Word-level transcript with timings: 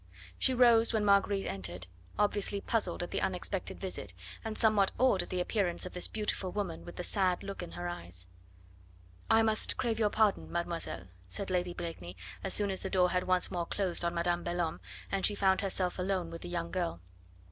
She 0.39 0.55
rose 0.55 0.93
when 0.93 1.05
Marguerite 1.05 1.45
entered, 1.45 1.85
obviously 2.17 2.59
puzzled 2.59 3.03
at 3.03 3.11
the 3.11 3.21
unexpected 3.21 3.79
visit, 3.79 4.15
and 4.43 4.57
somewhat 4.57 4.89
awed 4.97 5.21
at 5.21 5.29
the 5.29 5.39
appearance 5.39 5.85
of 5.85 5.93
this 5.93 6.07
beautiful 6.07 6.51
woman 6.51 6.83
with 6.85 6.95
the 6.95 7.03
sad 7.03 7.43
look 7.43 7.61
in 7.61 7.73
her 7.73 7.87
eyes. 7.87 8.25
"I 9.29 9.43
must 9.43 9.77
crave 9.77 9.99
your 9.99 10.09
pardon, 10.09 10.51
mademoiselle," 10.51 11.05
said 11.27 11.51
Lady 11.51 11.75
Blakeney 11.75 12.17
as 12.43 12.51
soon 12.55 12.71
as 12.71 12.81
the 12.81 12.89
door 12.89 13.11
had 13.11 13.25
once 13.25 13.51
more 13.51 13.67
closed 13.67 14.03
on 14.03 14.15
Madame 14.15 14.43
Belhomme, 14.43 14.79
and 15.11 15.23
she 15.23 15.35
found 15.35 15.61
herself 15.61 15.99
alone 15.99 16.31
with 16.31 16.41
the 16.41 16.49
young 16.49 16.71
girl. 16.71 16.99